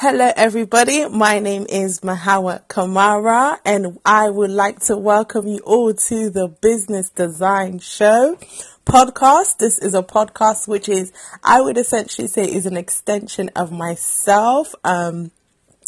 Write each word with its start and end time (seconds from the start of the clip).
Hello, 0.00 0.30
everybody. 0.36 1.08
My 1.08 1.40
name 1.40 1.66
is 1.68 2.02
Mahawa 2.02 2.64
Kamara, 2.68 3.58
and 3.64 3.98
I 4.04 4.30
would 4.30 4.52
like 4.52 4.78
to 4.84 4.96
welcome 4.96 5.48
you 5.48 5.58
all 5.64 5.92
to 5.92 6.30
the 6.30 6.46
Business 6.46 7.10
Design 7.10 7.80
Show 7.80 8.38
podcast. 8.86 9.56
This 9.56 9.76
is 9.76 9.94
a 9.94 10.04
podcast 10.04 10.68
which 10.68 10.88
is, 10.88 11.12
I 11.42 11.60
would 11.60 11.76
essentially 11.76 12.28
say, 12.28 12.44
is 12.44 12.64
an 12.64 12.76
extension 12.76 13.50
of 13.56 13.72
myself. 13.72 14.72
Um, 14.84 15.32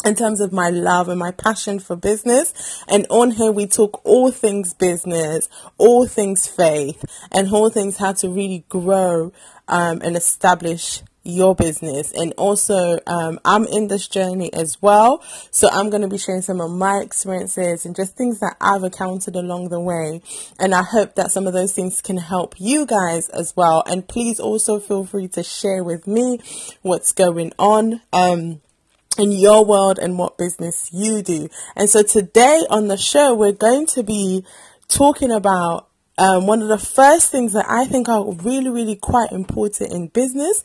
in 0.05 0.17
terms 0.17 0.41
of 0.41 0.51
my 0.51 0.71
love 0.71 1.09
and 1.09 1.19
my 1.19 1.31
passion 1.31 1.79
for 1.79 1.95
business. 1.95 2.83
And 2.89 3.07
on 3.11 3.33
here, 3.33 3.53
we 3.53 3.67
talk 3.67 4.01
all 4.03 4.33
things 4.33 4.73
business, 4.73 5.47
all 5.77 6.07
things 6.07 6.49
faith, 6.49 7.05
and 7.31 7.53
all 7.53 7.69
things 7.69 7.99
how 7.99 8.15
to 8.15 8.31
really 8.31 8.65
grow 8.71 9.31
um, 9.69 10.01
and 10.03 10.17
establish 10.17 11.03
your 11.23 11.55
business. 11.55 12.13
And 12.13 12.33
also 12.37 12.99
um, 13.07 13.39
i'm 13.45 13.67
in 13.67 13.89
this 13.89 14.09
journey 14.09 14.53
as 14.53 14.81
well. 14.81 15.23
So 15.51 15.69
i'm 15.71 15.91
going 15.91 16.03
to 16.03 16.09
be 16.09 16.19
sharing 16.19 16.43
some 16.43 16.61
of 16.61 16.71
my 16.71 16.99
experiences 16.99 17.85
and 17.85 17.95
just 17.95 18.17
things 18.17 18.41
that 18.41 18.57
i've 18.61 18.83
encountered 18.83 19.37
along 19.37 19.69
the 19.69 19.81
way. 19.81 20.23
And 20.59 20.75
i 20.75 20.83
hope 20.83 21.15
that 21.17 21.31
some 21.31 21.47
of 21.47 21.53
those 21.53 21.73
things 21.73 22.01
can 22.01 22.19
help 22.19 22.55
you 22.59 22.87
guys 22.87 23.29
as 23.29 23.55
well. 23.57 23.83
And 23.87 24.07
please 24.07 24.41
also 24.41 24.81
feel 24.81 25.05
free 25.05 25.29
to 25.29 25.43
share 25.43 25.85
with 25.85 26.07
me 26.07 26.41
what's 26.83 27.13
going 27.13 27.53
on 27.59 28.01
um, 28.13 28.61
in 29.19 29.33
your 29.33 29.65
world 29.65 29.99
and 29.99 30.19
what 30.19 30.39
business 30.39 30.91
you 30.93 31.21
do. 31.23 31.49
And 31.77 31.91
so 31.91 32.03
today 32.03 32.65
on 32.71 32.89
the 32.89 32.97
show 32.97 33.35
we're 33.35 33.53
going 33.53 33.87
to 33.89 34.03
be 34.03 34.45
talking 34.89 35.31
about 35.31 35.90
um, 36.21 36.47
one 36.47 36.61
of 36.61 36.69
the 36.69 36.77
first 36.77 37.31
things 37.31 37.55
that 37.55 37.65
I 37.67 37.87
think 37.87 38.07
are 38.07 38.33
really, 38.33 38.69
really 38.69 38.95
quite 38.95 39.33
important 39.33 39.91
in 39.91 40.09
business, 40.09 40.63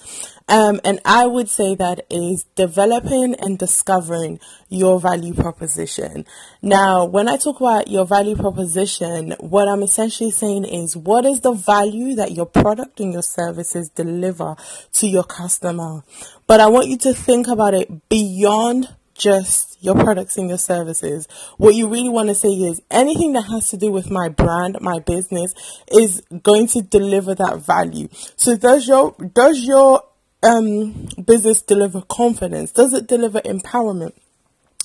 um, 0.49 0.81
and 0.83 0.99
I 1.05 1.25
would 1.25 1.49
say 1.49 1.75
that 1.75 2.05
is 2.09 2.43
developing 2.55 3.35
and 3.35 3.57
discovering 3.57 4.41
your 4.67 4.99
value 4.99 5.33
proposition. 5.33 6.25
Now, 6.61 7.05
when 7.05 7.29
I 7.29 7.37
talk 7.37 7.61
about 7.61 7.87
your 7.87 8.05
value 8.05 8.35
proposition, 8.35 9.31
what 9.39 9.69
I'm 9.69 9.81
essentially 9.81 10.29
saying 10.29 10.65
is 10.65 10.97
what 10.97 11.25
is 11.25 11.39
the 11.39 11.53
value 11.53 12.15
that 12.15 12.33
your 12.33 12.47
product 12.47 12.99
and 12.99 13.13
your 13.13 13.23
services 13.23 13.87
deliver 13.87 14.57
to 14.91 15.07
your 15.07 15.23
customer? 15.23 16.03
But 16.47 16.59
I 16.59 16.67
want 16.67 16.89
you 16.89 16.97
to 16.97 17.13
think 17.13 17.47
about 17.47 17.73
it 17.73 18.09
beyond 18.09 18.89
just 19.17 19.77
your 19.83 19.95
products 19.95 20.37
and 20.37 20.49
your 20.49 20.57
services. 20.57 21.27
What 21.57 21.75
you 21.75 21.87
really 21.87 22.09
want 22.09 22.29
to 22.29 22.35
say 22.35 22.49
is 22.49 22.81
anything 22.91 23.33
that 23.33 23.45
has 23.45 23.69
to 23.69 23.77
do 23.77 23.91
with 23.91 24.09
my 24.09 24.29
brand, 24.29 24.77
my 24.81 24.99
business 24.99 25.53
is 25.91 26.21
going 26.43 26.67
to 26.67 26.81
deliver 26.81 27.33
that 27.35 27.59
value. 27.59 28.09
So 28.35 28.57
does 28.57 28.87
your 28.87 29.15
does 29.33 29.63
your 29.63 30.03
um 30.43 31.07
business 31.23 31.61
deliver 31.61 32.01
confidence? 32.01 32.71
Does 32.71 32.93
it 32.93 33.07
deliver 33.07 33.39
empowerment? 33.41 34.13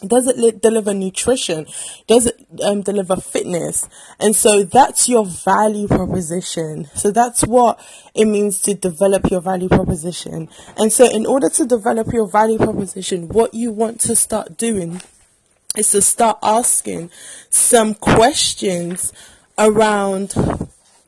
Does 0.06 0.26
it 0.26 0.36
li- 0.36 0.52
deliver 0.52 0.94
nutrition? 0.94 1.66
Does 2.06 2.26
it 2.26 2.46
um, 2.64 2.82
deliver 2.82 3.16
fitness? 3.16 3.88
And 4.18 4.34
so 4.34 4.62
that's 4.62 5.08
your 5.08 5.24
value 5.24 5.88
proposition. 5.88 6.88
So 6.94 7.10
that's 7.10 7.42
what 7.46 7.80
it 8.14 8.26
means 8.26 8.60
to 8.62 8.74
develop 8.74 9.30
your 9.30 9.40
value 9.40 9.68
proposition. 9.68 10.48
And 10.76 10.92
so 10.92 11.08
in 11.08 11.26
order 11.26 11.48
to 11.50 11.66
develop 11.66 12.12
your 12.12 12.28
value 12.28 12.58
proposition 12.58 13.28
what 13.28 13.54
you 13.54 13.72
want 13.72 14.00
to 14.00 14.16
start 14.16 14.56
doing 14.56 15.00
is 15.76 15.90
to 15.92 16.02
start 16.02 16.38
asking 16.42 17.10
some 17.48 17.94
questions 17.94 19.12
around 19.58 20.34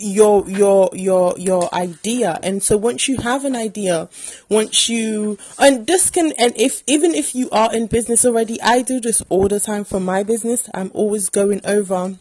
your 0.02 0.48
your 0.48 0.90
your 0.92 1.34
your 1.38 1.74
idea. 1.74 2.38
And 2.42 2.62
so 2.62 2.76
once 2.76 3.08
you 3.08 3.18
have 3.18 3.44
an 3.44 3.56
idea 3.56 4.08
once 4.48 4.88
you 4.88 5.38
and 5.58 5.86
this 5.86 6.10
can 6.10 6.32
and 6.38 6.52
if 6.56 6.82
even 6.86 7.14
if 7.14 7.34
you 7.34 7.48
are 7.50 7.72
in 7.74 7.86
business 7.86 8.24
already 8.24 8.60
i 8.62 8.82
do 8.82 9.00
this 9.00 9.22
all 9.28 9.48
the 9.48 9.60
time 9.60 9.84
for 9.84 10.00
my 10.00 10.22
business. 10.22 10.68
I'm 10.74 10.90
always 10.94 11.28
going 11.28 11.60
over 11.64 12.16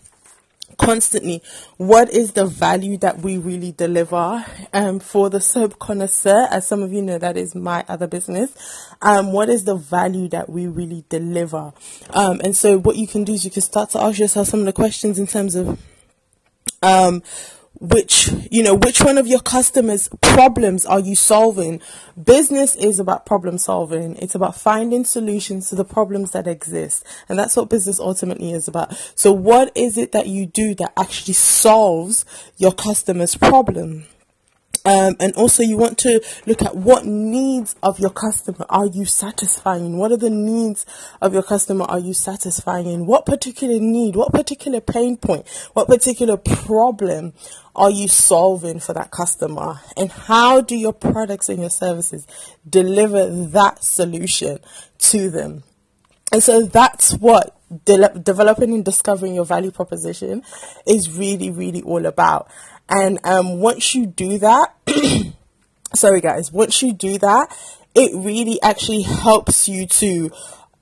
constantly 0.78 1.44
what 1.78 2.10
is 2.10 2.32
the 2.32 2.46
value 2.46 2.98
that 2.98 3.20
we 3.20 3.38
really 3.38 3.72
deliver 3.72 4.44
um, 4.74 5.00
for 5.00 5.30
the 5.30 5.40
soap 5.40 5.80
connoisseur. 5.80 6.48
As 6.50 6.68
some 6.68 6.82
of 6.82 6.92
you 6.92 7.02
know 7.02 7.18
that 7.18 7.38
is 7.38 7.56
my 7.56 7.86
other 7.88 8.08
business. 8.08 8.56
Um, 9.02 9.32
what 9.32 9.50
is 9.50 9.66
the 9.66 9.76
value 9.76 10.28
that 10.30 10.50
we 10.50 10.68
really 10.68 11.06
deliver? 11.10 11.74
Um, 12.12 12.42
and 12.44 12.56
so 12.56 12.80
what 12.80 12.96
you 12.96 13.08
can 13.08 13.24
do 13.24 13.34
is 13.34 13.46
you 13.46 13.52
can 13.52 13.62
start 13.62 13.92
to 13.92 14.02
ask 14.02 14.20
yourself 14.20 14.48
some 14.48 14.62
of 14.62 14.66
the 14.66 14.74
questions 14.74 15.20
in 15.20 15.28
terms 15.28 15.56
of 15.56 15.80
um, 16.82 17.22
which 17.80 18.30
you 18.52 18.62
know 18.62 18.76
which 18.76 19.02
one 19.02 19.18
of 19.18 19.26
your 19.26 19.40
customers 19.40 20.10
problems 20.22 20.86
are 20.86 21.00
you 21.00 21.16
solving? 21.16 21.82
Business 22.22 22.76
is 22.76 23.00
about 23.00 23.26
problem 23.26 23.58
solving. 23.58 24.16
It's 24.18 24.36
about 24.36 24.56
finding 24.56 25.04
solutions 25.04 25.70
to 25.70 25.76
the 25.76 25.86
problems 25.86 26.32
that 26.32 26.48
exist. 26.48 27.06
And 27.28 27.40
that's 27.40 27.56
what 27.56 27.70
business 27.70 28.00
ultimately 28.00 28.52
is 28.52 28.68
about. 28.68 28.94
So 29.16 29.32
what 29.32 29.72
is 29.76 29.98
it 29.98 30.12
that 30.12 30.28
you 30.28 30.46
do 30.46 30.76
that 30.76 30.94
actually 30.98 31.34
solves 31.34 32.26
your 32.58 32.72
customer's 32.72 33.36
problem 33.36 34.06
um, 34.84 35.16
and 35.20 35.34
also, 35.36 35.62
you 35.62 35.78
want 35.78 36.00
to 36.00 36.24
look 36.48 36.64
at 36.64 36.76
what 36.76 37.06
needs 37.06 37.76
of 37.84 38.00
your 38.00 38.10
customer 38.10 38.66
are 38.68 38.88
you 38.88 39.06
satisfying? 39.06 39.98
What 39.98 40.12
are 40.12 40.18
the 40.18 40.32
needs 40.32 40.88
of 41.22 41.34
your 41.34 41.44
customer 41.44 41.86
are 41.86 42.00
you 42.00 42.14
satisfying? 42.14 43.06
What 43.06 43.28
particular 43.28 43.80
need, 43.80 44.16
what 44.16 44.34
particular 44.34 44.82
pain 44.82 45.18
point, 45.18 45.48
what 45.74 45.88
particular 45.88 46.36
problem 46.36 47.34
are 47.76 47.92
you 47.92 48.08
solving 48.08 48.80
for 48.80 48.94
that 48.94 49.12
customer? 49.12 49.80
And 49.96 50.12
how 50.12 50.62
do 50.62 50.76
your 50.76 50.94
products 50.94 51.48
and 51.48 51.60
your 51.60 51.70
services 51.70 52.26
deliver 52.68 53.30
that 53.30 53.84
solution 53.84 54.60
to 54.98 55.30
them? 55.30 55.64
And 56.32 56.42
so 56.42 56.64
that's 56.64 57.14
what 57.14 57.61
de- 57.86 58.20
developing 58.20 58.74
and 58.74 58.86
discovering 58.86 59.36
your 59.36 59.46
value 59.46 59.72
proposition 59.72 60.44
is 60.86 61.10
really, 61.12 61.50
really 61.50 61.82
all 61.84 62.06
about. 62.06 62.50
And 62.90 63.20
um, 63.24 63.60
once 63.60 63.96
you 63.96 64.06
do 64.06 64.38
that, 64.40 64.76
sorry 65.96 66.22
guys, 66.22 66.52
once 66.52 66.82
you 66.82 66.94
do 66.94 67.18
that, 67.20 67.56
it 67.96 68.12
really 68.16 68.62
actually 68.62 69.02
helps 69.02 69.68
you 69.68 69.86
to 69.86 70.32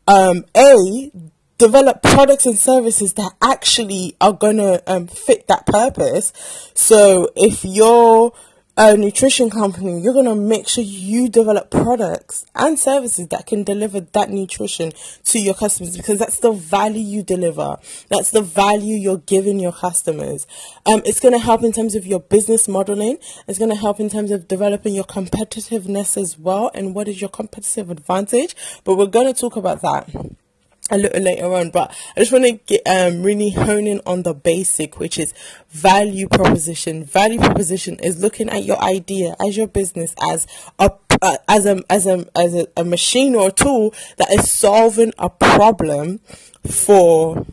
um, 0.08 0.46
a 0.56 1.12
develop 1.58 2.02
products 2.02 2.46
and 2.46 2.58
services 2.58 3.14
that 3.14 3.34
actually 3.42 4.16
are 4.22 4.34
gonna 4.34 4.82
um, 4.88 5.08
fit 5.08 5.48
that 5.48 5.66
purpose. 5.66 6.34
So 6.74 7.30
if 7.36 7.66
you're 7.66 8.34
a 8.82 8.96
nutrition 8.96 9.50
company, 9.50 10.00
you're 10.00 10.14
going 10.14 10.24
to 10.24 10.36
make 10.36 10.66
sure 10.66 10.82
you 10.82 11.28
develop 11.28 11.70
products 11.70 12.46
and 12.56 12.80
services 12.80 13.28
that 13.28 13.46
can 13.46 13.62
deliver 13.62 14.00
that 14.00 14.30
nutrition 14.30 14.94
to 15.26 15.38
your 15.38 15.54
customers 15.54 15.98
because 15.98 16.18
that's 16.18 16.40
the 16.40 16.54
value 16.54 17.02
you 17.02 17.22
deliver. 17.22 17.78
That's 18.08 18.32
the 18.32 18.42
value 18.42 18.96
you're 18.96 19.18
giving 19.18 19.60
your 19.60 19.74
customers. 19.74 20.48
Um, 20.86 21.02
it's 21.04 21.20
going 21.20 21.34
to 21.34 21.40
help 21.40 21.62
in 21.62 21.74
terms 21.74 21.94
of 21.94 22.08
your 22.08 22.22
business 22.22 22.70
modeling. 22.70 23.18
It's 23.50 23.60
going 23.60 23.72
to 23.72 23.76
help 23.76 24.00
in 24.00 24.10
terms 24.10 24.32
of 24.32 24.48
developing 24.48 24.96
your 24.96 25.04
competitiveness 25.04 26.16
as 26.16 26.40
well 26.40 26.72
and 26.74 26.96
what 26.96 27.10
is 27.10 27.20
your 27.20 27.30
competitive 27.30 27.92
advantage. 27.92 28.56
But 28.86 28.96
we're 28.96 29.08
going 29.08 29.28
to 29.28 29.38
talk 29.38 29.58
about 29.58 29.82
that 29.82 30.08
a 30.92 30.98
little 30.98 31.22
later 31.22 31.54
on, 31.54 31.70
but 31.70 31.96
I 32.16 32.20
just 32.20 32.32
want 32.32 32.46
to 32.46 32.52
get 32.54 32.82
um, 32.88 33.24
really 33.24 33.52
hone 33.52 33.88
in 33.88 34.02
on 34.06 34.24
the 34.24 34.34
basic, 34.34 35.00
which 35.00 35.18
is 35.18 35.34
value 35.70 36.28
proposition. 36.28 37.04
Value 37.04 37.40
proposition 37.40 37.98
is 38.00 38.22
looking 38.22 38.50
at 38.50 38.64
your 38.64 38.82
idea 38.82 39.36
as 39.40 39.58
your 39.58 39.68
business 39.68 40.14
as 40.32 40.48
a 40.78 40.92
uh, 41.22 41.38
as 41.48 41.66
a 41.66 41.84
as 41.90 42.08
a 42.08 42.26
as 42.36 42.56
a, 42.56 42.68
a 42.78 42.84
machine 42.84 43.36
or 43.36 43.50
a 43.50 43.52
tool 43.52 43.94
that 44.18 44.32
is 44.32 44.50
solving 44.50 45.14
a 45.18 45.30
problem 45.30 46.20
for 46.66 47.46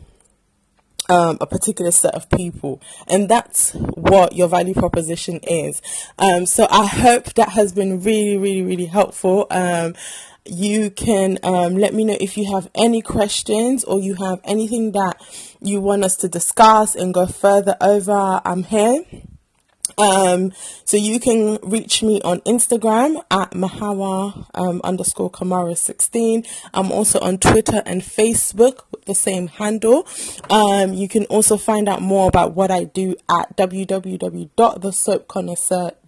um, 1.09 1.37
a 1.41 1.45
particular 1.45 1.91
set 1.91 2.15
of 2.15 2.29
people, 2.29 2.81
and 3.07 3.29
that's 3.29 3.71
what 3.73 4.33
your 4.35 4.47
value 4.47 4.73
proposition 4.73 5.39
is. 5.43 5.81
Um, 6.17 6.45
so 6.45 6.67
I 6.69 6.85
hope 6.85 7.33
that 7.35 7.49
has 7.49 7.73
been 7.73 8.01
really, 8.01 8.37
really, 8.37 8.63
really 8.63 8.85
helpful. 8.85 9.47
Um, 9.49 9.95
you 10.45 10.89
can 10.89 11.39
um, 11.43 11.75
let 11.75 11.93
me 11.93 12.05
know 12.05 12.17
if 12.19 12.37
you 12.37 12.51
have 12.53 12.69
any 12.73 13.01
questions 13.01 13.83
or 13.83 13.99
you 13.99 14.15
have 14.15 14.39
anything 14.45 14.93
that 14.93 15.21
you 15.61 15.81
want 15.81 16.03
us 16.03 16.15
to 16.17 16.29
discuss 16.29 16.95
and 16.95 17.13
go 17.13 17.25
further 17.25 17.75
over. 17.81 18.41
I'm 18.45 18.63
here. 18.63 19.03
Um, 19.97 20.51
so 20.85 20.97
you 20.97 21.19
can 21.19 21.57
reach 21.63 22.03
me 22.03 22.21
on 22.21 22.41
Instagram 22.41 23.23
at 23.31 23.51
Mahawa 23.51 24.45
um, 24.53 24.81
underscore 24.83 25.31
Kamara 25.31 25.77
16. 25.77 26.43
I'm 26.73 26.91
also 26.91 27.19
on 27.19 27.37
Twitter 27.37 27.81
and 27.85 28.01
Facebook 28.01 28.81
with 28.91 29.05
the 29.05 29.15
same 29.15 29.47
handle. 29.47 30.05
Um, 30.49 30.93
you 30.93 31.07
can 31.07 31.23
also 31.25 31.55
find 31.57 31.87
out 31.89 32.01
more 32.01 32.27
about 32.27 32.53
what 32.53 32.71
I 32.71 32.85
do 32.85 33.15
at 33.29 33.55
www.thesoapconnoisseur.com 33.57 36.06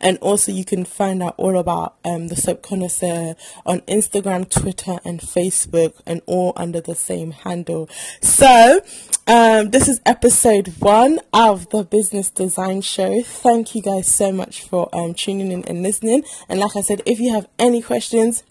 and 0.00 0.18
also 0.18 0.52
you 0.52 0.64
can 0.64 0.84
find 0.84 1.22
out 1.22 1.34
all 1.36 1.58
about 1.58 1.96
um, 2.04 2.28
the 2.28 2.36
soap 2.36 2.62
connoisseur 2.62 3.34
on 3.66 3.80
instagram 3.82 4.48
twitter 4.48 4.98
and 5.04 5.20
facebook 5.20 5.94
and 6.06 6.20
all 6.26 6.52
under 6.56 6.80
the 6.80 6.94
same 6.94 7.30
handle 7.30 7.88
so 8.20 8.80
um, 9.26 9.70
this 9.70 9.88
is 9.88 10.00
episode 10.04 10.68
one 10.80 11.20
of 11.32 11.68
the 11.70 11.84
business 11.84 12.30
design 12.30 12.80
show 12.80 13.22
thank 13.22 13.74
you 13.74 13.82
guys 13.82 14.06
so 14.06 14.32
much 14.32 14.62
for 14.62 14.88
um, 14.94 15.14
tuning 15.14 15.52
in 15.52 15.64
and 15.64 15.82
listening 15.82 16.24
and 16.48 16.60
like 16.60 16.76
i 16.76 16.80
said 16.80 17.00
if 17.06 17.20
you 17.20 17.32
have 17.32 17.48
any 17.58 17.80
questions 17.80 18.42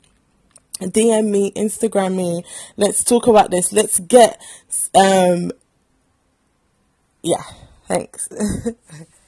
DM 0.90 1.30
me, 1.30 1.52
Instagram 1.52 2.16
me. 2.16 2.44
Let's 2.76 3.04
talk 3.04 3.28
about 3.28 3.52
this. 3.52 3.72
Let's 3.72 4.00
get, 4.00 4.42
um, 4.96 5.52
yeah, 7.22 7.44
thanks. 7.88 8.30